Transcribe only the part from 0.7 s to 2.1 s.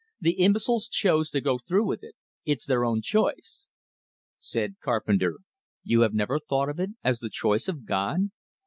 choose to go through with